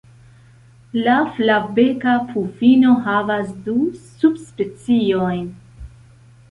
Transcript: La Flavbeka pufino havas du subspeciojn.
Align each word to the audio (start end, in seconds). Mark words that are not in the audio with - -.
La 1.07 1.17
Flavbeka 1.35 2.15
pufino 2.31 2.97
havas 3.09 3.55
du 3.69 3.77
subspeciojn. 4.19 5.47